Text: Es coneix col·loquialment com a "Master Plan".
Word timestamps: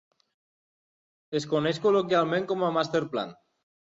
Es 1.39 1.45
coneix 1.51 1.79
col·loquialment 1.83 2.47
com 2.53 2.65
a 2.65 2.71
"Master 2.79 3.03
Plan". 3.13 3.35